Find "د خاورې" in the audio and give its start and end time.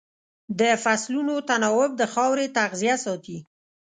1.97-2.45